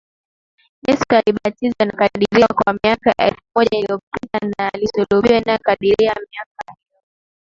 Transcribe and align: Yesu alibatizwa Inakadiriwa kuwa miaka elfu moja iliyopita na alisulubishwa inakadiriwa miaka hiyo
Yesu 0.87 1.03
alibatizwa 1.15 1.83
Inakadiriwa 1.85 2.47
kuwa 2.47 2.79
miaka 2.83 3.13
elfu 3.17 3.41
moja 3.55 3.69
iliyopita 3.77 4.39
na 4.57 4.71
alisulubishwa 4.73 5.37
inakadiriwa 5.37 6.15
miaka 6.31 6.63
hiyo 6.89 7.01